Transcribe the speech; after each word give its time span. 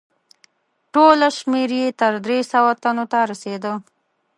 ټوله 0.93 1.27
شمیر 1.37 1.69
یې 1.79 1.87
تر 1.99 2.13
درې 2.25 2.39
سوه 2.51 2.71
تنو 2.83 3.05
ته 3.11 3.19
رسیده. 3.31 3.73